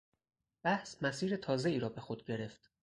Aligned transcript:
بحث 0.63 1.03
مسیر 1.03 1.35
تازهای 1.37 1.79
را 1.79 1.89
به 1.89 2.01
خود 2.01 2.23
گرفت. 2.25 2.71